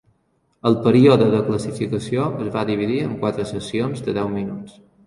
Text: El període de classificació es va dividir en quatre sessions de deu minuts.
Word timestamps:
El 0.69 0.77
període 0.87 1.27
de 1.35 1.43
classificació 1.51 2.27
es 2.47 2.51
va 2.59 2.67
dividir 2.73 2.99
en 3.05 3.17
quatre 3.23 3.49
sessions 3.55 4.07
de 4.11 4.21
deu 4.23 4.39
minuts. 4.41 4.87